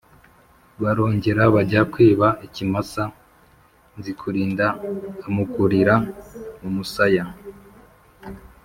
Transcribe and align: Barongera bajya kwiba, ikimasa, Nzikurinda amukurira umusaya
Barongera 0.81 1.43
bajya 1.55 1.81
kwiba, 1.93 2.27
ikimasa, 2.45 3.03
Nzikurinda 3.97 4.65
amukurira 5.27 5.95
umusaya 6.67 7.25